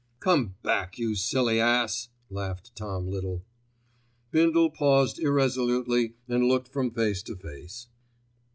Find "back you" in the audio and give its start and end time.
0.63-1.13